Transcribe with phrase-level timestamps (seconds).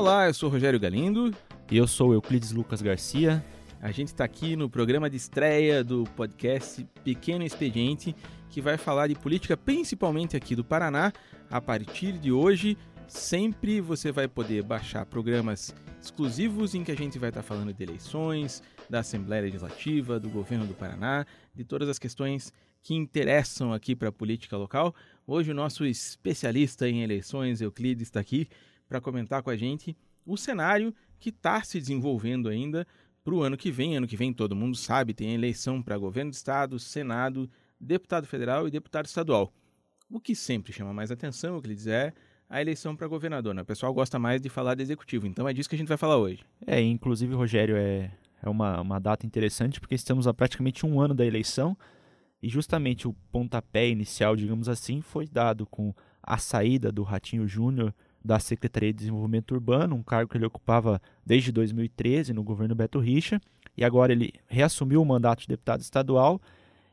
[0.00, 1.30] Olá, eu sou Rogério Galindo.
[1.70, 3.44] E eu sou Euclides Lucas Garcia.
[3.82, 8.16] A gente está aqui no programa de estreia do podcast Pequeno Expediente,
[8.48, 11.12] que vai falar de política principalmente aqui do Paraná.
[11.50, 17.18] A partir de hoje, sempre você vai poder baixar programas exclusivos em que a gente
[17.18, 21.90] vai estar tá falando de eleições, da Assembleia Legislativa, do governo do Paraná, de todas
[21.90, 24.94] as questões que interessam aqui para a política local.
[25.26, 28.48] Hoje o nosso especialista em eleições, Euclides, está aqui
[28.90, 32.84] para comentar com a gente o cenário que está se desenvolvendo ainda
[33.22, 33.96] para o ano que vem.
[33.96, 38.66] Ano que vem, todo mundo sabe, tem eleição para governo do Estado, Senado, deputado federal
[38.66, 39.52] e deputado estadual.
[40.10, 42.12] O que sempre chama mais atenção, o que ele diz é
[42.48, 43.54] a eleição para governador.
[43.54, 43.62] Né?
[43.62, 45.96] O pessoal gosta mais de falar de executivo, então é disso que a gente vai
[45.96, 46.42] falar hoje.
[46.66, 48.10] É, inclusive, Rogério, é,
[48.42, 51.78] é uma, uma data interessante porque estamos há praticamente um ano da eleição
[52.42, 57.94] e justamente o pontapé inicial, digamos assim, foi dado com a saída do Ratinho Júnior
[58.24, 62.98] da Secretaria de Desenvolvimento Urbano, um cargo que ele ocupava desde 2013 no governo Beto
[62.98, 63.40] Richa,
[63.76, 66.40] e agora ele reassumiu o mandato de deputado estadual,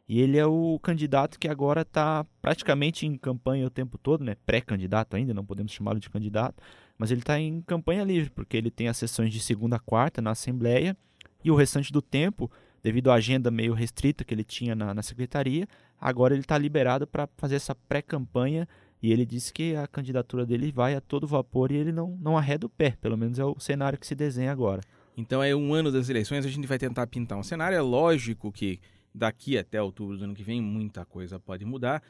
[0.07, 4.35] e ele é o candidato que agora está praticamente em campanha o tempo todo, né?
[4.45, 6.63] pré-candidato ainda, não podemos chamá-lo de candidato,
[6.97, 10.21] mas ele está em campanha livre, porque ele tem as sessões de segunda a quarta
[10.21, 10.95] na Assembleia,
[11.43, 12.49] e o restante do tempo,
[12.81, 15.67] devido à agenda meio restrita que ele tinha na, na secretaria,
[15.99, 18.67] agora ele está liberado para fazer essa pré-campanha
[19.01, 22.37] e ele disse que a candidatura dele vai a todo vapor e ele não, não
[22.37, 24.81] arreda o pé, pelo menos é o cenário que se desenha agora.
[25.15, 27.75] Então é um ano das eleições, a gente vai tentar pintar um cenário.
[27.75, 28.79] É lógico que
[29.13, 32.03] daqui até outubro do ano que vem muita coisa pode mudar.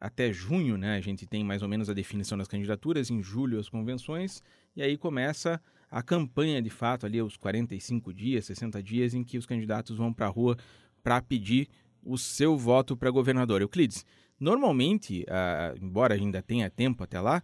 [0.00, 3.58] Até junho, né, a gente tem mais ou menos a definição das candidaturas, em julho
[3.58, 4.42] as convenções,
[4.76, 9.38] e aí começa a campanha de fato, ali os 45 dias, 60 dias, em que
[9.38, 10.56] os candidatos vão para a rua
[11.02, 11.68] para pedir
[12.02, 13.60] o seu voto para governador.
[13.60, 14.04] Euclides,
[14.38, 17.42] Normalmente, uh, embora ainda tenha tempo até lá,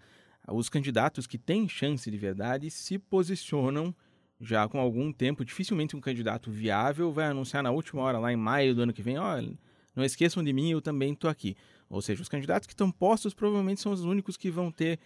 [0.48, 3.94] os candidatos que têm chance de verdade se posicionam
[4.40, 5.44] já com algum tempo.
[5.44, 9.02] Dificilmente um candidato viável vai anunciar na última hora, lá em maio do ano que
[9.02, 9.54] vem, oh,
[9.94, 11.56] não esqueçam de mim, eu também estou aqui.
[11.88, 14.98] Ou seja, os candidatos que estão postos provavelmente são os únicos que vão ter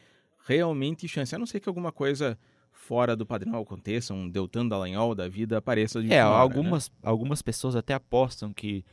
[0.47, 2.39] realmente chance, a não ser que alguma coisa
[2.73, 6.97] fora do padrão aconteça, um Deltan Dallagnol da vida apareça de É, hora, algumas, né?
[7.03, 8.85] algumas pessoas até apostam que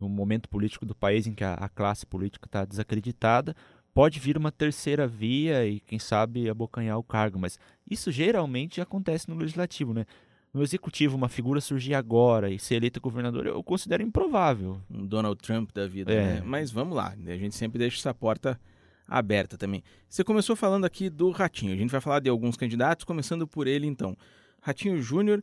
[0.00, 3.54] no momento político do país em que a, a classe política está desacreditada,
[3.92, 7.38] pode vir uma terceira via e, quem sabe, abocanhar o cargo.
[7.38, 10.06] Mas isso geralmente acontece no legislativo, né?
[10.52, 14.80] No executivo, uma figura surgir agora e ser eleita governador, eu considero improvável.
[14.90, 16.34] Um Donald Trump da vida, é.
[16.34, 16.42] né?
[16.44, 18.58] Mas vamos lá, a gente sempre deixa essa porta
[19.06, 19.82] aberta também.
[20.08, 21.72] Você começou falando aqui do Ratinho.
[21.72, 24.16] A gente vai falar de alguns candidatos, começando por ele, então.
[24.60, 25.42] Ratinho Júnior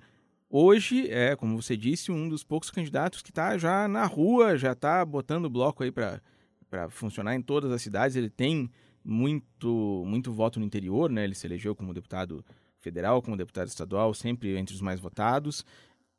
[0.50, 4.72] Hoje é, como você disse, um dos poucos candidatos que está já na rua, já
[4.72, 8.16] está botando bloco aí para funcionar em todas as cidades.
[8.16, 8.72] Ele tem
[9.04, 11.26] muito, muito voto no interior, né?
[11.26, 12.44] Ele se elegeu como deputado
[12.80, 15.66] federal, como deputado estadual, sempre entre os mais votados.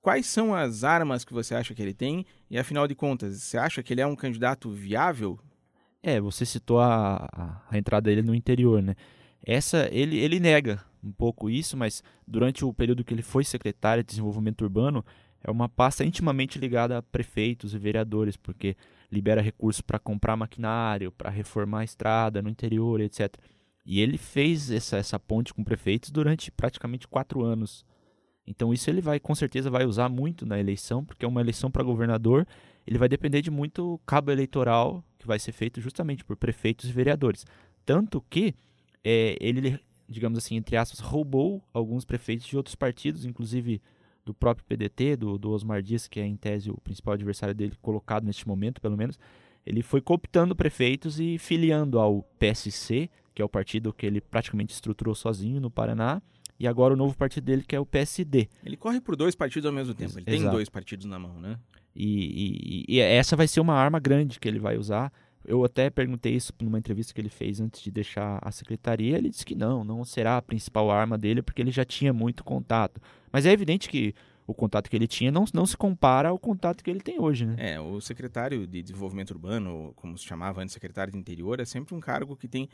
[0.00, 2.27] Quais são as armas que você acha que ele tem?
[2.50, 5.38] E afinal de contas, você acha que ele é um candidato viável?
[6.03, 8.94] É, você citou a, a, a entrada dele no interior, né?
[9.43, 14.03] Essa ele, ele nega um pouco isso, mas durante o período que ele foi secretário
[14.03, 15.04] de Desenvolvimento Urbano,
[15.42, 18.76] é uma pasta intimamente ligada a prefeitos e vereadores, porque
[19.10, 23.34] libera recursos para comprar maquinário, para reformar a estrada no interior, etc.
[23.87, 27.87] E ele fez essa, essa ponte com prefeitos durante praticamente quatro anos.
[28.47, 31.70] Então isso ele vai, com certeza, vai usar muito na eleição, porque é uma eleição
[31.70, 32.47] para governador,
[32.87, 36.92] ele vai depender de muito cabo eleitoral que vai ser feito justamente por prefeitos e
[36.92, 37.44] vereadores.
[37.84, 38.54] Tanto que
[39.04, 43.80] é, ele digamos assim, entre aspas, roubou alguns prefeitos de outros partidos, inclusive
[44.24, 47.72] do próprio PDT, do, do Osmar Dias, que é em tese o principal adversário dele
[47.80, 49.19] colocado neste momento, pelo menos.
[49.64, 54.72] Ele foi cooptando prefeitos e filiando ao PSC, que é o partido que ele praticamente
[54.72, 56.22] estruturou sozinho no Paraná,
[56.58, 58.48] e agora o novo partido dele, que é o PSD.
[58.64, 60.42] Ele corre por dois partidos ao mesmo tempo, ele Exato.
[60.42, 61.58] tem dois partidos na mão, né?
[61.94, 65.12] E, e, e, essa vai ser uma arma grande que ele vai usar.
[65.44, 69.17] Eu até perguntei isso numa entrevista que ele fez antes de deixar a secretaria.
[69.17, 72.44] Ele disse que não, não será a principal arma dele, porque ele já tinha muito
[72.44, 73.00] contato.
[73.32, 74.14] Mas é evidente que
[74.46, 77.44] o contato que ele tinha não, não se compara ao contato que ele tem hoje,
[77.44, 77.55] né?
[77.58, 81.94] É, o secretário de desenvolvimento urbano, como se chamava antes, secretário de interior, é sempre
[81.94, 82.69] um cargo que tem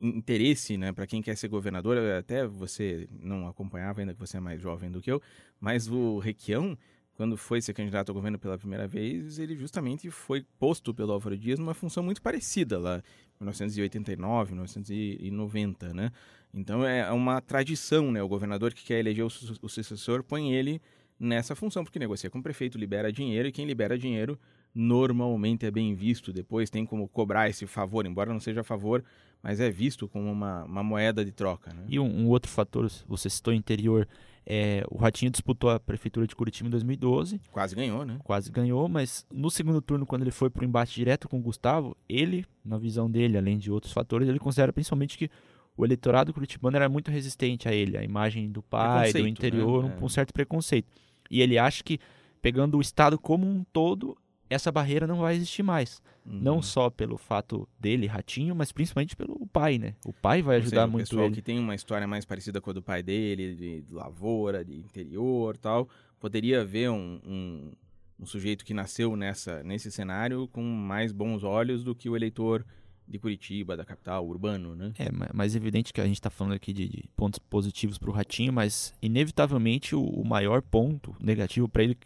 [0.00, 1.96] interesse, né, para quem quer ser governador.
[2.18, 5.22] Até você não acompanhava ainda que você é mais jovem do que eu,
[5.60, 6.76] mas o Requião
[7.16, 11.36] quando foi ser candidato ao governo pela primeira vez, ele justamente foi posto pelo Álvaro
[11.36, 13.02] Dias numa função muito parecida lá,
[13.40, 16.10] em 1989, 1990, né?
[16.54, 18.22] Então é uma tradição, né?
[18.22, 20.80] O governador que quer eleger o, sucessor põe ele
[21.18, 24.38] nessa função, porque negocia com o prefeito, libera dinheiro, e quem libera dinheiro
[24.74, 29.04] normalmente é bem visto depois, tem como cobrar esse favor, embora não seja favor,
[29.42, 31.72] mas é visto como uma, uma moeda de troca.
[31.72, 31.84] Né?
[31.88, 34.08] E um, um, outro fator, você citou interior,
[34.44, 37.40] é, o Ratinho disputou a prefeitura de Curitiba em 2012.
[37.50, 38.18] Quase ganhou, né?
[38.24, 41.42] Quase ganhou, mas no segundo turno, quando ele foi para o embate direto com o
[41.42, 45.30] Gustavo, ele, na visão dele, além de outros fatores, ele considera principalmente que
[45.76, 49.96] o eleitorado curitibano era muito resistente a ele, a imagem do pai, do interior, né?
[50.00, 50.88] um, um certo preconceito.
[51.30, 51.98] E ele acha que,
[52.42, 54.16] pegando o Estado como um todo,
[54.52, 56.02] essa barreira não vai existir mais.
[56.24, 56.38] Uhum.
[56.40, 59.94] Não só pelo fato dele, ratinho, mas principalmente pelo pai, né?
[60.04, 61.34] O pai vai ajudar seja, muito pessoal ele.
[61.34, 65.56] que tem uma história mais parecida com a do pai dele, de, lavoura, de interior
[65.56, 65.88] tal,
[66.20, 67.72] poderia ver um, um,
[68.20, 72.64] um, sujeito que nasceu nessa, nesse cenário com mais bons olhos do que o eleitor
[73.06, 74.92] de Curitiba, da capital, urbano, né?
[74.98, 78.12] É, mas evidente que a gente está falando aqui de, de pontos positivos para o
[78.12, 81.96] Ratinho, mas inevitavelmente o, o maior ponto negativo para ele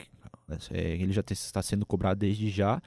[0.70, 2.80] ele já está sendo cobrado desde já.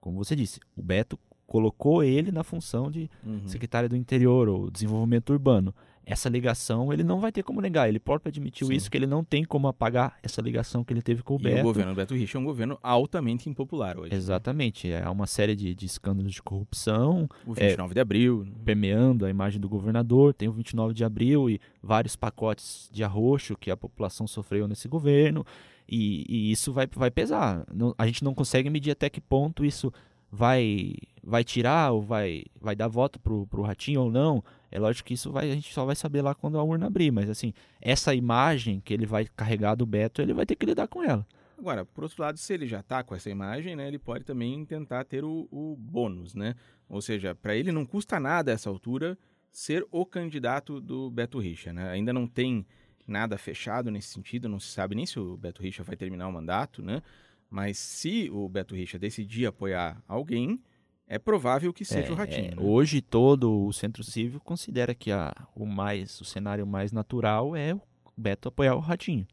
[0.00, 3.46] Como você disse, o Beto colocou ele na função de uhum.
[3.46, 5.74] secretário do interior ou desenvolvimento urbano.
[6.08, 7.88] Essa ligação ele não vai ter como negar.
[7.88, 8.74] Ele próprio admitiu Sim.
[8.74, 11.42] isso, que ele não tem como apagar essa ligação que ele teve com o e
[11.42, 11.60] Beto.
[11.60, 14.12] o governo do Beto Rich é um governo altamente impopular hoje.
[14.12, 14.16] Né?
[14.16, 14.86] Exatamente.
[14.86, 15.02] Né?
[15.04, 17.28] É uma série de, de, escândalos de corrupção.
[17.44, 18.44] O 29 é, de abril.
[18.44, 18.52] Né?
[18.64, 20.32] Permeando a imagem do governador.
[20.32, 24.86] Tem o 29 de abril e vários pacotes de arroxo que a população sofreu nesse
[24.86, 25.44] governo.
[25.88, 27.64] E, e isso vai, vai pesar.
[27.72, 29.92] Não, a gente não consegue medir até que ponto isso
[30.30, 34.42] vai vai tirar ou vai vai dar voto pro, pro ratinho ou não.
[34.70, 37.10] É lógico que isso vai a gente só vai saber lá quando a urna abrir,
[37.10, 40.88] mas assim, essa imagem que ele vai carregar do Beto, ele vai ter que lidar
[40.88, 41.26] com ela.
[41.58, 44.62] Agora, por outro lado, se ele já está com essa imagem, né, ele pode também
[44.66, 46.54] tentar ter o, o bônus, né?
[46.88, 49.18] Ou seja, para ele não custa nada a essa altura
[49.50, 51.90] ser o candidato do Beto Richa, né?
[51.90, 52.66] Ainda não tem
[53.06, 56.32] nada fechado nesse sentido, não se sabe nem se o Beto Richa vai terminar o
[56.32, 57.02] mandato, né?
[57.48, 60.60] Mas se o Beto Richa decidir apoiar alguém,
[61.06, 62.52] é provável que seja é, o Ratinho.
[62.52, 62.56] É, né?
[62.58, 67.74] Hoje todo o Centro Cívico considera que a, o mais o cenário mais natural é
[67.74, 67.82] o
[68.16, 69.26] Beto apoiar o Ratinho.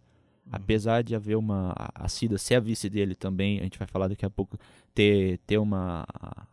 [0.46, 0.52] Uhum.
[0.52, 4.08] Apesar de haver uma a Cida ser a vice dele também, a gente vai falar
[4.08, 4.58] daqui a pouco
[4.94, 6.06] ter ter uma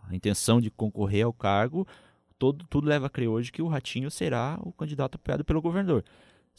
[0.09, 1.87] a intenção de concorrer ao cargo,
[2.39, 6.03] todo tudo leva a crer hoje que o Ratinho será o candidato apoiado pelo governador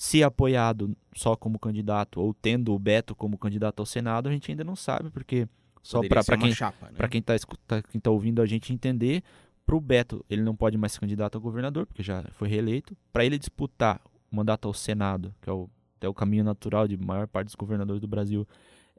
[0.02, 4.50] se apoiado só como candidato ou tendo o Beto como candidato ao Senado, a gente
[4.50, 5.48] ainda não sabe, porque
[5.84, 7.08] só para quem né?
[7.08, 7.36] quem está
[7.68, 9.22] tá, quem tá ouvindo a gente entender,
[9.64, 12.98] para o Beto ele não pode mais ser candidato a governador, porque já foi reeleito.
[13.14, 14.02] Para ele disputar
[14.32, 15.70] o mandato ao Senado, que é o,
[16.02, 18.48] é o caminho natural de maior parte dos governadores do Brasil,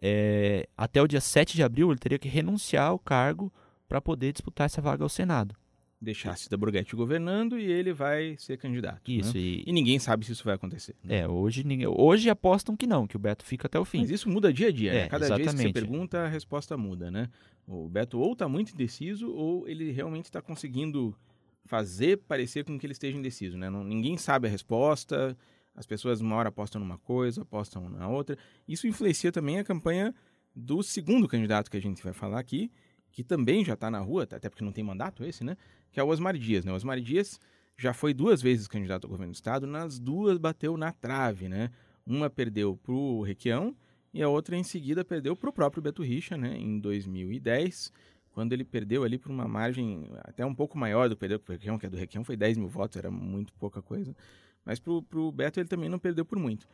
[0.01, 3.53] é, até o dia 7 de abril ele teria que renunciar ao cargo
[3.89, 5.57] para poder disputar essa vaga ao Senado
[6.03, 9.09] deixar Cida Borghetti governando e ele vai ser candidato.
[9.09, 9.19] Né?
[9.19, 9.35] Isso.
[9.35, 9.41] Né?
[9.41, 9.65] E...
[9.67, 9.73] e...
[9.73, 10.97] ninguém sabe se isso vai acontecer.
[11.03, 11.21] Né?
[11.21, 11.87] É, hoje, ninguém...
[11.87, 14.01] hoje apostam que não, que o Beto fica até o fim.
[14.01, 14.99] Mas isso muda dia a dia, né?
[14.99, 15.09] é, né?
[15.09, 15.47] Cada exatamente.
[15.47, 17.29] vez que você pergunta, a resposta muda, né?
[17.67, 21.17] O Beto ou está muito indeciso ou ele realmente está conseguindo
[21.65, 23.71] fazer parecer com que ele esteja indeciso, né?
[23.71, 25.37] Não, ninguém sabe a resposta,
[25.75, 28.37] as pessoas uma hora apostam numa coisa, apostam na outra.
[28.67, 30.13] Isso influencia também a campanha
[30.55, 32.71] do segundo candidato que a gente vai falar aqui,
[33.13, 35.57] que também já está na rua, até porque não tem mandato esse, né?
[35.93, 36.73] Que é o Osmar Dias, né?
[36.73, 37.39] O Osmar Dias
[37.77, 41.71] já foi duas vezes candidato ao governo do estado, nas duas bateu na trave, né?
[42.05, 43.77] Uma perdeu para o Requião
[44.13, 46.57] e a outra em seguida perdeu para o próprio Beto Richa, né?
[46.57, 47.93] Em 2010,
[48.33, 51.53] quando ele perdeu ali por uma margem até um pouco maior do que perdeu para
[51.53, 54.17] o Requião, que é do Requião foi 10 mil votos, era muito pouca coisa.
[54.65, 56.67] Mas para o Beto ele também não perdeu por muito.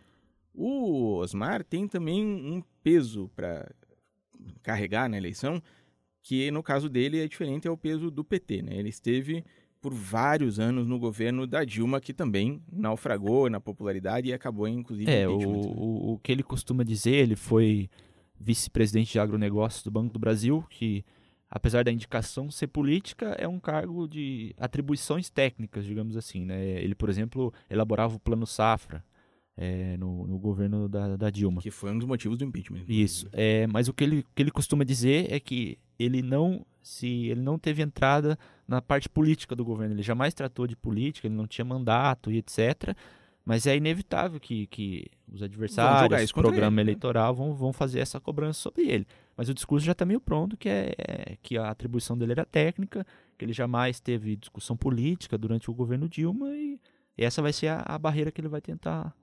[0.54, 3.70] O Osmar tem também um peso para
[4.62, 5.62] carregar na eleição,
[6.28, 8.60] que no caso dele é diferente, é o peso do PT.
[8.60, 8.76] Né?
[8.76, 9.42] Ele esteve
[9.80, 15.10] por vários anos no governo da Dilma, que também naufragou na popularidade e acabou, inclusive,
[15.10, 17.88] é, o, o, o que ele costuma dizer, ele foi
[18.38, 21.02] vice-presidente de agronegócios do Banco do Brasil, que
[21.48, 26.44] apesar da indicação ser política, é um cargo de atribuições técnicas, digamos assim.
[26.44, 26.62] Né?
[26.82, 29.02] Ele, por exemplo, elaborava o Plano Safra,
[29.60, 31.60] é, no, no, governo da, da, Dilma.
[31.60, 32.84] Que foi um dos motivos do impeachment.
[32.88, 33.28] Isso.
[33.32, 37.42] É, mas o que ele, que ele costuma dizer é que ele não se ele
[37.42, 39.94] não teve entrada na parte política do governo.
[39.94, 42.96] Ele jamais tratou de política, ele não tinha mandato e etc.
[43.44, 46.92] Mas é inevitável que, que os adversários, o programa ele, né?
[46.92, 49.06] eleitoral, vão, vão fazer essa cobrança sobre ele.
[49.36, 52.44] Mas o discurso já está meio pronto, que é, é, que a atribuição dele era
[52.44, 53.04] técnica,
[53.36, 56.78] que ele jamais teve discussão política durante o governo Dilma e
[57.16, 59.14] essa vai ser a, a barreira que ele vai tentar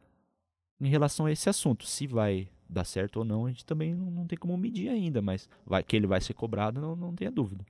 [0.79, 1.85] em relação a esse assunto.
[1.85, 5.49] Se vai dar certo ou não, a gente também não, tem como medir ainda, mas
[5.65, 7.65] vai, que ele vai ser cobrado, não, não tenha dúvida.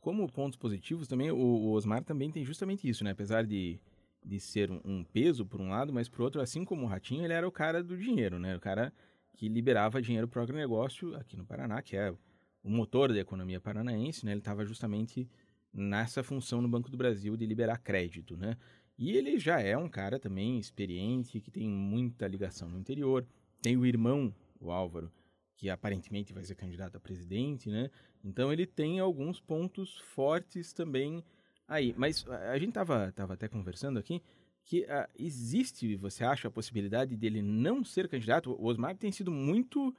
[0.00, 3.10] Como pontos positivos, também o, o Osmar também tem justamente isso, né?
[3.10, 3.80] Apesar de,
[4.24, 7.24] de ser um, um, peso por um lado, mas por outro, assim como o Ratinho,
[7.24, 8.56] ele era o cara do dinheiro, né?
[8.56, 8.92] O cara
[9.34, 12.14] que liberava dinheiro para o agronegócio aqui no Paraná, que é
[12.62, 14.32] o motor da economia paranaense, né?
[14.32, 15.28] Ele estava justamente
[15.72, 18.56] nessa função no Banco do Brasil de liberar crédito, né?
[18.98, 23.26] E ele já é um cara também experiente, que tem muita ligação no interior.
[23.60, 25.12] Tem o irmão, o Álvaro,
[25.54, 27.90] que aparentemente vai ser candidato a presidente, né?
[28.24, 31.22] Então ele tem alguns pontos fortes também
[31.68, 31.94] aí.
[31.96, 34.22] Mas a gente tava, tava até conversando aqui
[34.64, 38.50] que uh, existe, você acha, a possibilidade dele não ser candidato?
[38.52, 39.94] O Osmar tem sido muito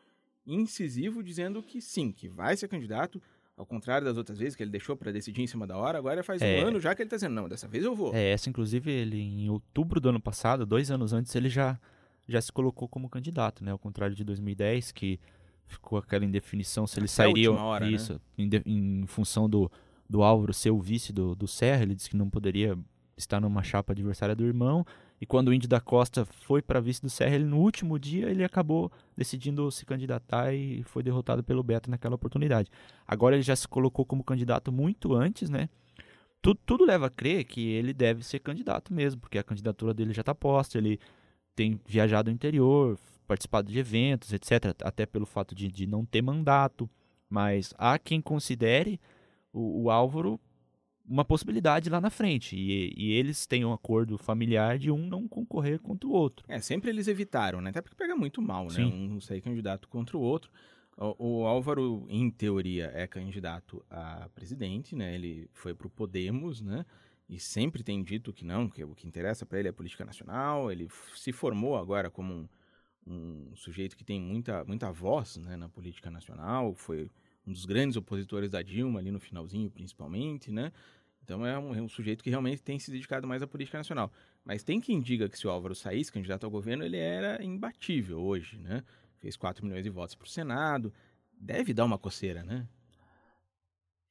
[0.45, 3.21] incisivo dizendo que sim, que vai ser candidato,
[3.57, 6.23] ao contrário das outras vezes que ele deixou para decidir em cima da hora, agora
[6.23, 8.13] faz é, um ano já que ele está dizendo, não, dessa vez eu vou.
[8.13, 11.79] É, essa inclusive ele em outubro do ano passado, dois anos antes, ele já,
[12.27, 13.71] já se colocou como candidato, né?
[13.71, 15.19] Ao contrário de 2010, que
[15.65, 17.91] ficou aquela indefinição se ele Até sairia hora, né?
[17.91, 18.19] isso, né?
[18.37, 19.71] em, de, em, função do,
[20.07, 22.77] do Álvaro ser o vice do, do Serra, ele disse que não poderia
[23.17, 24.85] estar numa chapa adversária do irmão.
[25.19, 28.29] E quando o Índio da Costa foi para vice do Serra, ele no último dia
[28.29, 32.69] ele acabou decidindo se candidatar e foi derrotado pelo Beto naquela oportunidade.
[33.05, 35.69] Agora ele já se colocou como candidato muito antes, né?
[36.41, 40.13] Tudo, tudo leva a crer que ele deve ser candidato mesmo, porque a candidatura dele
[40.13, 40.99] já está posta, ele
[41.55, 42.97] tem viajado ao interior,
[43.27, 44.75] participado de eventos, etc.
[44.83, 46.89] Até pelo fato de, de não ter mandato.
[47.27, 48.99] Mas há quem considere
[49.51, 50.39] o, o Álvaro
[51.07, 52.55] uma possibilidade lá na frente.
[52.55, 56.45] E, e, eles têm um acordo familiar de um não concorrer contra o outro.
[56.49, 57.69] É, sempre eles evitaram, né?
[57.69, 58.71] Até porque pega muito mal, né?
[58.75, 59.13] Sim.
[59.13, 60.51] Um sair candidato contra o outro.
[60.97, 65.15] O, o, Álvaro, em teoria, é candidato a presidente, né?
[65.15, 66.85] Ele foi pro Podemos, né?
[67.29, 70.03] E sempre tem dito que não, que o que interessa para ele é a política
[70.03, 70.71] nacional.
[70.71, 72.47] Ele se formou agora como um,
[73.05, 76.73] um sujeito que tem muita, muita voz né, na política nacional.
[76.73, 77.09] Foi
[77.47, 80.71] um dos grandes opositores da Dilma ali no finalzinho, principalmente, né?
[81.23, 84.11] Então é um, é um, sujeito que realmente tem se dedicado mais à política nacional.
[84.45, 88.19] Mas tem quem diga que se o Álvaro saísse candidato ao governo, ele era imbatível
[88.19, 88.83] hoje, né?
[89.19, 90.93] Fez 4 milhões de votos para o Senado.
[91.39, 92.67] Deve dar uma coceira, né?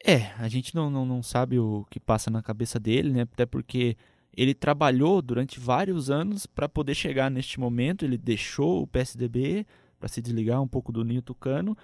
[0.04, 3.22] É, a gente não, não, não sabe o que passa na cabeça dele, né?
[3.22, 3.96] Até porque
[4.36, 8.04] ele trabalhou durante vários anos para poder chegar neste momento.
[8.04, 9.66] Ele deixou o PSDB
[9.98, 11.76] para se desligar um pouco do Ninho Tucano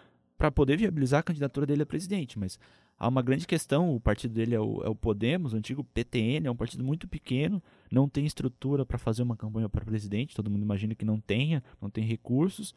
[0.43, 2.37] para poder viabilizar a candidatura dele a presidente.
[2.37, 2.59] Mas
[2.99, 6.49] há uma grande questão, o partido dele é o, é o Podemos, o antigo PTN,
[6.49, 10.51] é um partido muito pequeno, não tem estrutura para fazer uma campanha para presidente, todo
[10.51, 12.75] mundo imagina que não tenha, não tem recursos,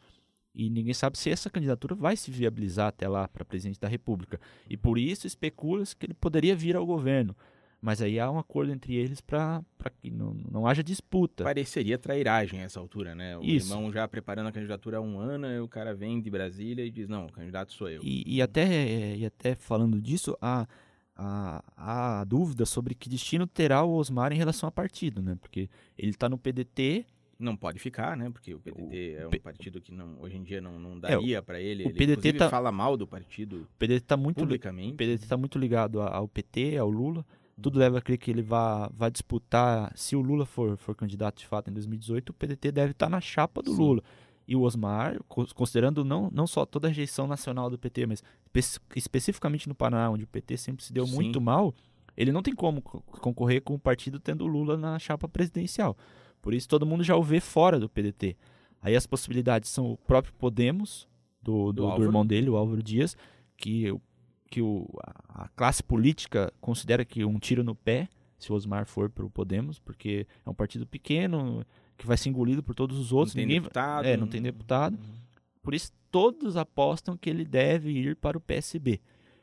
[0.54, 4.40] e ninguém sabe se essa candidatura vai se viabilizar até lá para presidente da República.
[4.70, 7.34] E por isso especula-se que ele poderia vir ao governo.
[7.80, 9.62] Mas aí há um acordo entre eles para
[10.00, 11.44] que não, não haja disputa.
[11.44, 13.36] Pareceria trairagem a essa altura, né?
[13.36, 13.72] O Isso.
[13.72, 16.90] irmão já preparando a candidatura há um ano, e o cara vem de Brasília e
[16.90, 18.00] diz, não, o candidato sou eu.
[18.02, 20.66] E, e até, e até falando disso, há,
[21.14, 25.36] há, há dúvida sobre que destino terá o Osmar em relação a partido, né?
[25.40, 27.06] Porque ele está no PDT...
[27.38, 28.30] Não pode ficar, né?
[28.30, 29.38] Porque o PDT o é um P...
[29.38, 31.84] partido que não, hoje em dia não, não é, daria é, para ele.
[31.84, 32.48] O ele, PDT tá...
[32.48, 34.94] fala mal do partido o PDT tá muito, publicamente.
[34.94, 37.24] O PDT está muito ligado ao PT, ao Lula
[37.60, 41.38] tudo leva a crer que ele vai, vai disputar, se o Lula for, for candidato
[41.38, 43.78] de fato em 2018, o PDT deve estar na chapa do Sim.
[43.78, 44.02] Lula.
[44.46, 45.18] E o Osmar,
[45.54, 48.22] considerando não, não só toda a rejeição nacional do PT, mas
[48.54, 51.14] espe especificamente no Paraná, onde o PT sempre se deu Sim.
[51.14, 51.74] muito mal,
[52.16, 55.96] ele não tem como concorrer com o partido tendo o Lula na chapa presidencial.
[56.40, 58.36] Por isso todo mundo já o vê fora do PDT.
[58.80, 61.08] Aí as possibilidades são o próprio Podemos,
[61.42, 63.16] do, do, do, do irmão dele, o Álvaro Dias,
[63.56, 64.00] que o
[64.50, 64.88] que o,
[65.28, 69.30] a classe política considera que um tiro no pé se o Osmar for para o
[69.30, 71.64] Podemos, porque é um partido pequeno
[71.96, 73.34] que vai ser engolido por todos os outros.
[73.34, 74.06] Não tem Ninguém, deputado.
[74.06, 74.94] É, não tem deputado.
[74.94, 75.14] Uhum.
[75.62, 79.00] Por isso, todos apostam que ele deve ir para o PSB.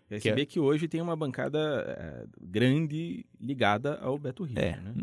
[0.08, 0.46] PSB que, é...
[0.46, 1.60] que hoje tem uma bancada
[1.98, 4.60] é, grande ligada ao Beto Richa.
[4.60, 4.94] É, né?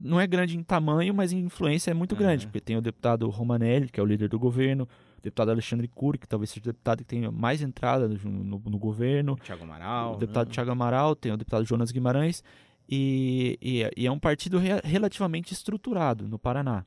[0.00, 3.28] Não é grande em tamanho, mas em influência é muito grande, porque tem o deputado
[3.28, 4.88] Romanelli, que é o líder do governo,
[5.22, 8.78] deputado Alexandre Cury, que talvez seja o deputado que tenha mais entrada no, no, no
[8.78, 9.36] governo.
[9.42, 10.14] Tiago Amaral.
[10.14, 10.52] O deputado né?
[10.52, 12.42] Tiago Amaral, tem o deputado Jonas Guimarães.
[12.88, 16.84] E, e, e é um partido re, relativamente estruturado no Paraná.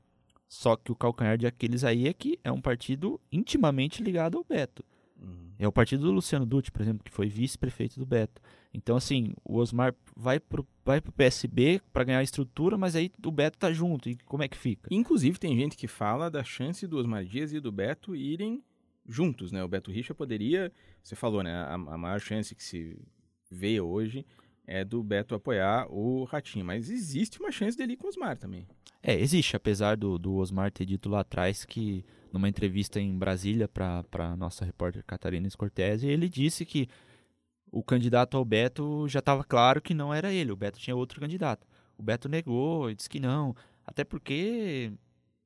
[0.48, 4.44] Só que o calcanhar de Aquiles aí é que é um partido intimamente ligado ao
[4.44, 4.84] Beto.
[5.20, 5.52] Uhum.
[5.58, 8.42] É o partido do Luciano Dutti, por exemplo, que foi vice-prefeito do Beto.
[8.74, 13.32] Então, assim, o Osmar vai pro, vai pro PSB para ganhar estrutura, mas aí o
[13.32, 14.10] Beto tá junto.
[14.10, 14.88] E como é que fica?
[14.90, 18.64] Inclusive, tem gente que fala da chance do Osmar Dias e do Beto irem
[19.08, 19.64] juntos, né?
[19.64, 20.72] O Beto Richa poderia,
[21.04, 21.54] você falou, né?
[21.54, 22.98] A, a maior chance que se
[23.52, 24.26] vê hoje
[24.66, 28.38] é do Beto apoiar o Ratinho, mas existe uma chance dele ir com o Osmar
[28.38, 28.66] também.
[29.02, 33.68] É, existe, apesar do, do Osmar ter dito lá atrás que, numa entrevista em Brasília
[33.68, 36.88] para a nossa repórter Catarina Scortese, ele disse que
[37.74, 41.20] o candidato ao Beto já estava claro que não era ele, o Beto tinha outro
[41.20, 41.66] candidato.
[41.98, 44.94] O Beto negou e disse que não, até porque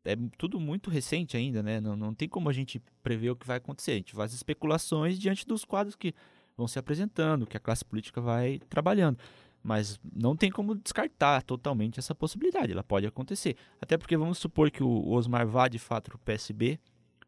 [0.03, 1.79] é tudo muito recente ainda, né?
[1.79, 3.91] Não, não tem como a gente prever o que vai acontecer.
[3.91, 6.13] A gente faz especulações diante dos quadros que
[6.57, 9.17] vão se apresentando, que a classe política vai trabalhando.
[9.63, 13.55] Mas não tem como descartar totalmente essa possibilidade, ela pode acontecer.
[13.79, 16.77] Até porque vamos supor que o Osmar vá de fato para o PSB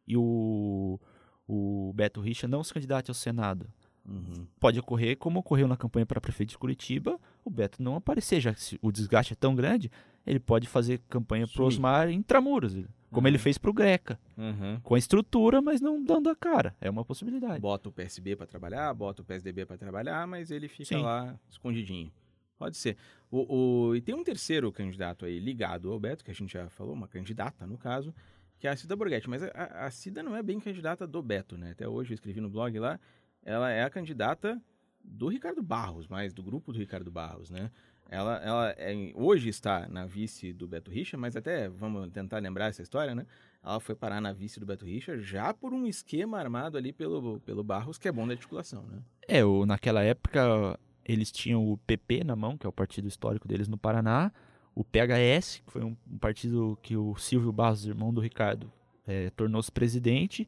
[0.06, 1.00] e o,
[1.48, 3.66] o Beto Richa não se candidate ao Senado.
[4.10, 4.48] Uhum.
[4.60, 8.54] Pode ocorrer como ocorreu na campanha para prefeito de Curitiba, o Beto não aparecer, já
[8.54, 9.92] que o desgaste é tão grande,
[10.26, 12.74] ele pode fazer campanha para Osmar intramuros,
[13.12, 13.28] como uhum.
[13.28, 14.20] ele fez para o Greca.
[14.38, 14.80] Uhum.
[14.82, 16.76] Com a estrutura, mas não dando a cara.
[16.82, 17.60] É uma possibilidade.
[17.60, 21.02] Bota o PSB para trabalhar, bota o PSDB para trabalhar, mas ele fica Sim.
[21.02, 22.12] lá escondidinho.
[22.58, 22.98] Pode ser.
[23.32, 23.56] O,
[23.90, 26.94] o, e tem um terceiro candidato aí ligado ao Beto, que a gente já falou,
[26.94, 28.14] uma candidata no caso,
[28.60, 29.30] que é a Cida Borghetti.
[29.30, 31.72] Mas a, a Cida não é bem candidata do Beto, né?
[31.72, 33.00] Até hoje eu escrevi no blog lá,
[33.44, 34.62] ela é a candidata
[35.04, 37.72] do Ricardo Barros, mais do grupo do Ricardo Barros, né?
[38.12, 42.68] Ela, ela é, hoje está na vice do Beto Richa, mas até vamos tentar lembrar
[42.68, 43.26] essa história, né?
[43.64, 47.40] Ela foi parar na vice do Beto Richa já por um esquema armado ali pelo,
[47.42, 49.00] pelo Barros, que é bom da articulação, né?
[49.28, 53.48] É, o, naquela época eles tinham o PP na mão, que é o partido histórico
[53.48, 54.32] deles no Paraná,
[54.74, 58.72] o PHS, que foi um, um partido que o Silvio Barros, irmão do Ricardo,
[59.06, 60.48] é, tornou-se presidente,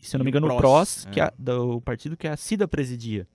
[0.00, 2.68] se eu não me engano, o PROS, que é, é o partido que a Cida
[2.68, 3.26] presidia.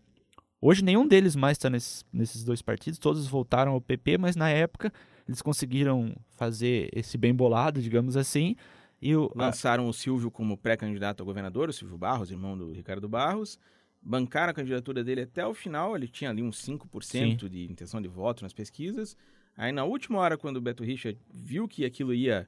[0.62, 4.50] Hoje nenhum deles mais está nesses, nesses dois partidos, todos voltaram ao PP, mas na
[4.50, 4.92] época
[5.28, 8.56] eles conseguiram fazer esse bem bolado, digamos assim.
[9.02, 9.90] E o, Lançaram a...
[9.90, 13.58] o Silvio como pré-candidato a governador, o Silvio Barros, irmão do Ricardo Barros.
[14.02, 17.36] Bancaram a candidatura dele até o final, ele tinha ali uns 5% Sim.
[17.36, 19.16] de intenção de voto nas pesquisas.
[19.56, 22.48] Aí na última hora, quando o Beto Richa viu que aquilo ia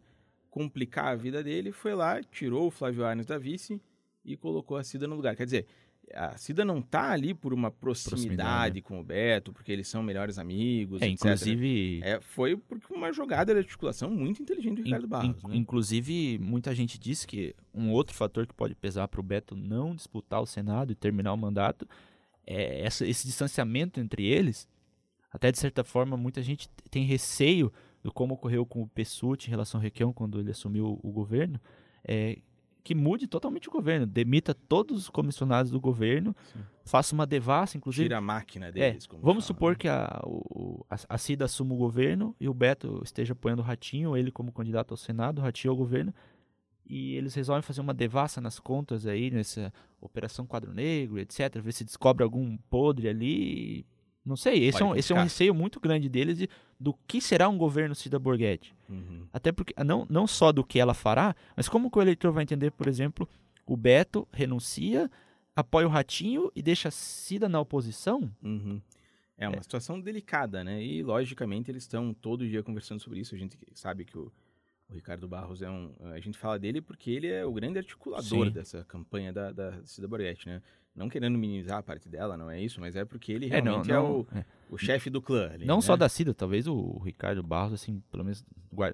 [0.50, 3.82] complicar a vida dele, foi lá, tirou o Flávio Arnes da vice
[4.24, 5.36] e colocou a Cida no lugar.
[5.36, 5.68] Quer dizer,
[6.14, 8.82] a Cida não tá ali por uma proximidade, proximidade.
[8.82, 11.26] com o Beto, porque eles são melhores amigos, é, etc.
[11.26, 12.02] Inclusive...
[12.04, 15.44] É, foi porque uma jogada de articulação muito inteligente do Ricardo Barros.
[15.44, 15.56] In, né?
[15.56, 19.96] Inclusive, muita gente diz que um outro fator que pode pesar para o Beto não
[19.96, 21.88] disputar o Senado e terminar o mandato
[22.46, 24.68] é essa, esse distanciamento entre eles.
[25.32, 27.72] Até, de certa forma, muita gente tem receio
[28.04, 31.60] do como ocorreu com o Pessuti em relação ao Requião quando ele assumiu o governo,
[32.04, 32.40] é,
[32.84, 36.60] que mude totalmente o governo, demita todos os comissionados do governo, Sim.
[36.84, 38.06] faça uma devassa, inclusive.
[38.06, 39.06] Tira a máquina deles.
[39.06, 39.78] É, vamos fala, supor né?
[39.80, 43.66] que a, o, a, a Cida assuma o governo e o Beto esteja apoiando o
[43.66, 46.14] Ratinho, ele como candidato ao Senado, o Ratinho ao governo,
[46.86, 51.72] e eles resolvem fazer uma devassa nas contas aí, nessa Operação Quadro Negro, etc., ver
[51.72, 53.86] se descobre algum podre ali
[54.26, 57.20] não sei, esse, é um, esse é um receio muito grande deles de, do que
[57.20, 58.74] será um governo Cida Borghetti.
[58.88, 59.26] Uhum.
[59.34, 62.44] Até porque, não, não só do que ela fará, mas como que o eleitor vai
[62.44, 63.28] entender, por exemplo,
[63.66, 65.10] o Beto renuncia,
[65.56, 68.32] apoia o Ratinho e deixa Cida na oposição?
[68.44, 68.80] Uhum.
[69.38, 69.62] É uma é.
[69.64, 70.84] situação delicada, né?
[70.84, 73.34] E, logicamente, eles estão todo dia conversando sobre isso.
[73.34, 74.32] A gente sabe que o,
[74.92, 75.94] o Ricardo Barros é um...
[76.14, 78.52] A gente fala dele porque ele é o grande articulador Sim.
[78.52, 80.62] dessa campanha da, da Cida Borghetti, né?
[80.94, 83.94] Não querendo minimizar a parte dela, não é isso, mas é porque ele realmente é,
[83.94, 85.50] não, não, é o, o chefe do clã.
[85.50, 85.82] Ali, não né?
[85.82, 88.44] só da Cida, talvez o Ricardo Barros, assim, pelo menos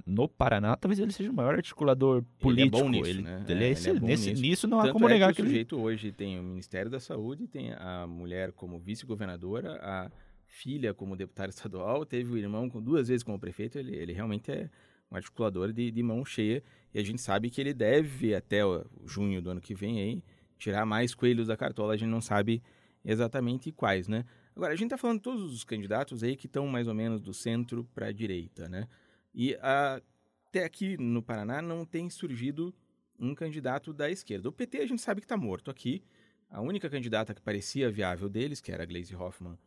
[0.06, 2.78] no Paraná, talvez ele seja o maior articulador político.
[2.78, 3.44] Ele é bom nisso, ele, né?
[3.48, 4.42] Ele é, é, ele é nesse, nisso.
[4.42, 5.84] nisso não Tanto há como é negar que, que o sujeito ele...
[5.84, 10.12] hoje tem o Ministério da Saúde, tem a mulher como vice-governadora, a
[10.46, 14.52] filha como deputada estadual, teve o irmão com duas vezes como prefeito, ele, ele realmente
[14.52, 14.70] é
[15.12, 18.62] um articulador de, de mão cheia, e a gente sabe que ele deve, até
[19.06, 20.24] junho do ano que vem aí,
[20.58, 22.62] tirar mais coelhos da cartola, a gente não sabe
[23.06, 24.26] exatamente quais, né?
[24.56, 27.22] Agora, a gente está falando de todos os candidatos aí que estão mais ou menos
[27.22, 28.88] do centro para a direita, né?
[29.34, 30.02] E a,
[30.48, 32.74] até aqui no Paraná não tem surgido
[33.20, 34.50] um candidato da esquerda.
[34.50, 36.02] O PT a gente sabe que está morto aqui.
[36.50, 39.58] A única candidata que parecia viável deles, que era a Gleisi Hoffmann,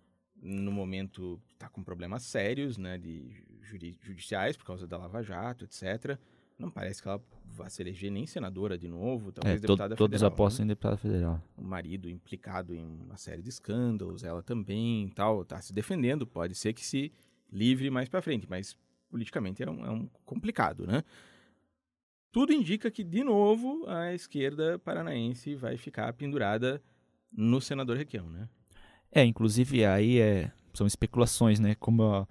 [0.42, 6.18] no momento está com problemas sérios, né, de judiciais por causa da Lava Jato, etc.
[6.59, 9.99] Não parece que ela vá se eleger nem senadora de novo, talvez é, deputada to,
[9.99, 10.31] todos federal.
[10.31, 10.64] Todos apostam né?
[10.64, 11.42] em deputada federal.
[11.57, 16.55] O marido implicado em uma série de escândalos, ela também tal, tá se defendendo, pode
[16.55, 17.12] ser que se
[17.51, 18.77] livre mais para frente, mas
[19.09, 21.03] politicamente é um, é um complicado, né?
[22.33, 26.81] Tudo indica que, de novo, a esquerda paranaense vai ficar pendurada
[27.33, 28.49] no senador Requião, né?
[29.11, 31.75] É, inclusive aí é, são especulações, né?
[31.75, 32.29] Como a,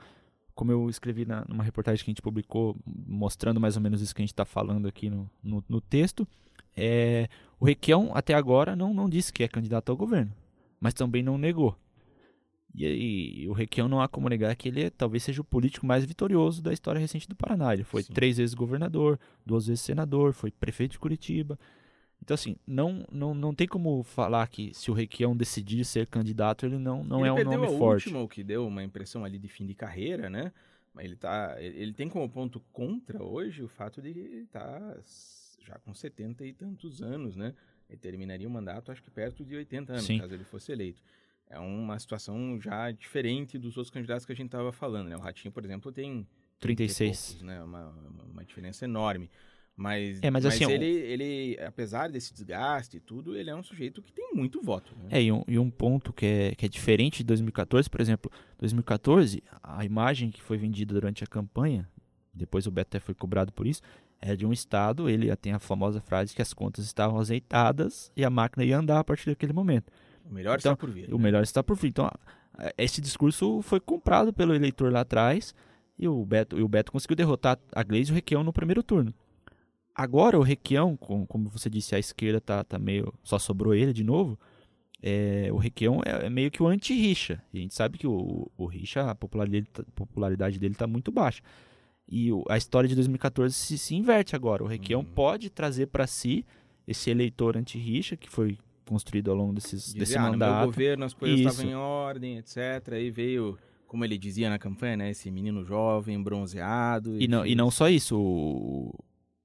[0.59, 4.13] como eu escrevi na, numa reportagem que a gente publicou, mostrando mais ou menos isso
[4.13, 6.27] que a gente está falando aqui no, no, no texto,
[6.75, 10.33] é, o Requião até agora não, não disse que é candidato ao governo,
[10.77, 11.77] mas também não negou.
[12.75, 15.85] E, e, o Requião não há como negar que ele é, talvez seja o político
[15.85, 17.73] mais vitorioso da história recente do Paraná.
[17.73, 18.11] Ele foi Sim.
[18.11, 21.57] três vezes governador, duas vezes senador, foi prefeito de Curitiba.
[22.29, 26.63] Então, assim, não, não, não tem como falar que se o Requião decidir ser candidato,
[26.63, 28.05] ele não, não ele é um nome a forte.
[28.05, 30.53] Última, o que deu uma impressão ali de fim de carreira, né?
[30.93, 34.99] Mas ele, tá, ele tem como ponto contra hoje o fato de ele estar tá
[35.65, 37.55] já com 70 e tantos anos, né?
[37.89, 40.19] Ele terminaria o mandato, acho que perto de 80 anos, Sim.
[40.19, 41.01] caso ele fosse eleito.
[41.49, 45.17] é uma situação já diferente dos outros candidatos que a gente estava falando, né?
[45.17, 46.27] O Ratinho, por exemplo, tem
[46.59, 47.63] 36, poucos, né?
[47.63, 47.89] Uma,
[48.31, 49.31] uma diferença enorme.
[49.79, 54.01] Mas, é, mas, assim, ele, ele, apesar desse desgaste e tudo, ele é um sujeito
[54.01, 54.93] que tem muito voto.
[54.97, 55.07] Né?
[55.11, 58.29] É, e um, e um ponto que é, que é diferente de 2014, por exemplo,
[58.57, 61.87] 2014, a imagem que foi vendida durante a campanha,
[62.33, 63.81] depois o Beto até foi cobrado por isso,
[64.19, 68.25] é de um estado, ele tem a famosa frase que as contas estavam azeitadas e
[68.25, 69.93] a máquina ia andar a partir daquele momento.
[70.29, 71.07] O melhor então, está por vir.
[71.13, 71.23] O né?
[71.23, 71.87] melhor está por vir.
[71.87, 72.11] Então,
[72.77, 75.55] esse discurso foi comprado pelo eleitor lá atrás
[75.97, 78.83] e o Beto, e o Beto conseguiu derrotar a Gleisi e o Requião no primeiro
[78.83, 79.13] turno.
[79.95, 83.13] Agora o Requião, como você disse, a esquerda tá, tá meio.
[83.23, 84.39] Só sobrou ele de novo.
[85.01, 87.41] É, o Requião é, é, meio que o anti-Richa.
[87.53, 91.41] A gente sabe que o, o Richa, a popularidade dele está muito baixa.
[92.07, 94.63] E o, a história de 2014 se, se inverte agora.
[94.63, 95.05] O Requião uhum.
[95.05, 96.45] pode trazer para si
[96.87, 100.61] esse eleitor anti-Richa, que foi construído ao longo desses, Dizia, desse ah, mandato.
[100.61, 102.93] No governo as coisas estavam em ordem, etc.
[102.93, 105.11] Aí veio como ele dizia na campanha, né?
[105.11, 107.21] Esse menino jovem, bronzeado.
[107.21, 108.93] E, não, e não só isso, o,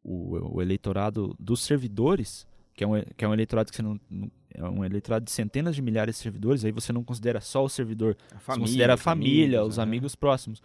[0.05, 3.99] o, o eleitorado dos servidores, que é um, que é um eleitorado que você não,
[4.11, 7.65] não, é um eleitorado de centenas de milhares de servidores, aí você não considera só
[7.65, 9.83] o servidor, a família, você considera a família, amigos, os né?
[9.83, 10.63] amigos próximos.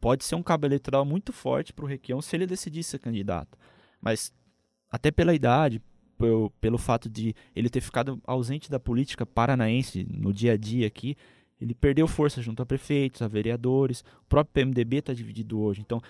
[0.00, 3.56] Pode ser um cabo eleitoral muito forte para o Requião se ele decidir ser candidato.
[4.00, 4.32] Mas
[4.90, 5.80] até pela idade,
[6.18, 10.86] pelo, pelo fato de ele ter ficado ausente da política paranaense no dia a dia
[10.86, 11.16] aqui,
[11.60, 14.00] ele perdeu força junto a prefeitos, a vereadores.
[14.22, 15.82] O próprio PMDB está dividido hoje.
[15.82, 16.00] Então,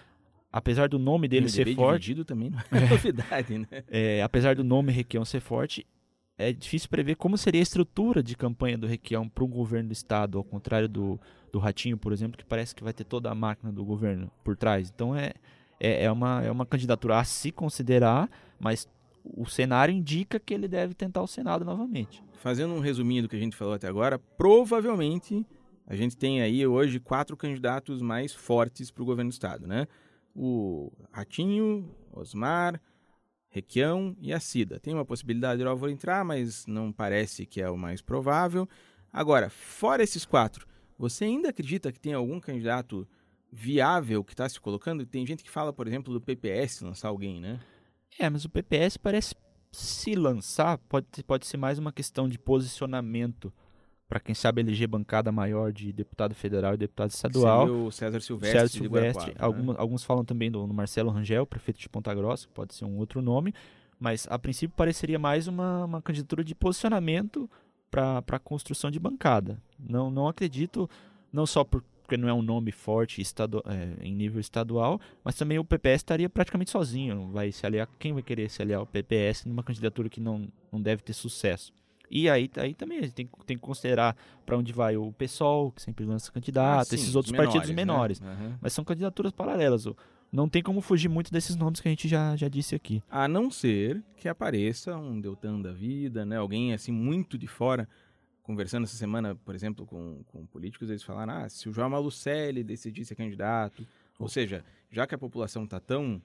[0.52, 2.02] apesar do nome dele ser forte.
[2.02, 3.66] dividido também não é, novidade, né?
[3.88, 5.86] É, apesar do nome Requião ser forte,
[6.36, 9.92] é difícil prever como seria a estrutura de campanha do Requião para o governo do
[9.92, 11.20] estado, ao contrário do,
[11.52, 14.56] do Ratinho, por exemplo, que parece que vai ter toda a máquina do governo por
[14.56, 14.90] trás.
[14.92, 15.32] Então é,
[15.78, 18.88] é, é, uma, é uma candidatura a se considerar, mas
[19.22, 22.22] o cenário indica que ele deve tentar o Senado novamente.
[22.38, 25.46] Fazendo um resuminho do que a gente falou até agora, provavelmente
[25.86, 29.86] a gente tem aí hoje quatro candidatos mais fortes para o governo do estado, né?
[30.42, 32.80] O Ratinho, Osmar,
[33.50, 34.80] Requião e a Cida.
[34.80, 38.66] Tem uma possibilidade de Álvaro entrar, mas não parece que é o mais provável.
[39.12, 40.66] Agora, fora esses quatro,
[40.98, 43.06] você ainda acredita que tem algum candidato
[43.52, 45.04] viável que está se colocando?
[45.04, 47.60] Tem gente que fala, por exemplo, do PPS lançar alguém, né?
[48.18, 49.34] É, mas o PPS parece
[49.70, 53.52] se lançar, pode, pode ser mais uma questão de posicionamento
[54.10, 57.68] para quem sabe eleger bancada maior de deputado federal e deputado estadual.
[57.68, 58.58] Seria o César Silvestre.
[58.58, 59.34] César Silvestre.
[59.38, 59.74] Alguns, né?
[59.78, 63.54] alguns falam também do Marcelo Rangel, prefeito de Ponta Grossa, pode ser um outro nome,
[64.00, 67.48] mas a princípio pareceria mais uma, uma candidatura de posicionamento
[67.88, 69.62] para a construção de bancada.
[69.78, 70.90] Não, não acredito,
[71.32, 75.56] não só porque não é um nome forte estadu é, em nível estadual, mas também
[75.60, 77.30] o PPS estaria praticamente sozinho.
[77.30, 80.82] Vai se aliar, quem vai querer se aliar ao PPS numa candidatura que não, não
[80.82, 81.72] deve ter sucesso?
[82.10, 85.70] E aí, aí também a gente tem, tem que considerar para onde vai o PSOL,
[85.70, 88.20] que sempre lança candidato, ah, sim, esses outros menores, partidos menores.
[88.20, 88.36] Né?
[88.40, 88.54] Uhum.
[88.60, 89.86] Mas são candidaturas paralelas.
[90.32, 93.02] Não tem como fugir muito desses nomes que a gente já, já disse aqui.
[93.08, 96.36] A não ser que apareça um Deltan da vida, né?
[96.36, 97.88] Alguém assim muito de fora.
[98.42, 102.64] Conversando essa semana, por exemplo, com, com políticos, eles falaram: ah, se o João Malucelli
[102.64, 103.86] decidir ser candidato.
[104.18, 106.20] Ou seja, já que a população está tão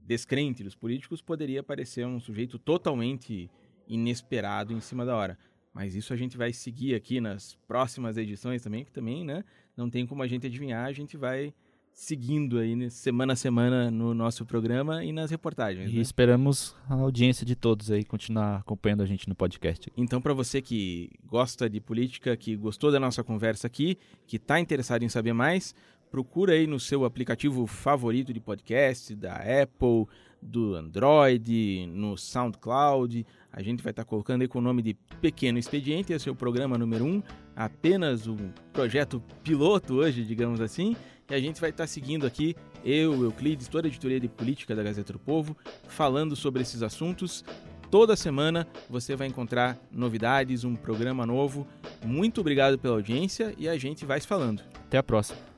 [0.00, 3.50] descrente dos políticos, poderia aparecer um sujeito totalmente
[3.92, 5.38] inesperado em cima da hora.
[5.72, 9.44] Mas isso a gente vai seguir aqui nas próximas edições também, que também, né,
[9.76, 11.52] não tem como a gente adivinhar, a gente vai
[11.92, 15.90] seguindo aí né, semana a semana no nosso programa e nas reportagens.
[15.90, 16.00] E né?
[16.00, 19.92] esperamos a audiência de todos aí continuar acompanhando a gente no podcast.
[19.96, 24.58] Então, para você que gosta de política, que gostou da nossa conversa aqui, que está
[24.58, 25.74] interessado em saber mais,
[26.10, 30.06] procura aí no seu aplicativo favorito de podcast, da Apple,
[30.40, 33.26] do Android, no SoundCloud.
[33.52, 36.34] A gente vai estar colocando aí com o nome de Pequeno Expediente, esse é o
[36.34, 37.22] programa número 1, um,
[37.54, 38.36] apenas um
[38.72, 40.96] projeto piloto hoje, digamos assim.
[41.28, 44.82] E a gente vai estar seguindo aqui, eu, Euclides, toda a editoria de política da
[44.82, 45.56] Gazeta do Povo,
[45.88, 47.44] falando sobre esses assuntos.
[47.90, 51.66] Toda semana você vai encontrar novidades, um programa novo.
[52.04, 54.62] Muito obrigado pela audiência e a gente vai se falando.
[54.86, 55.49] Até a próxima.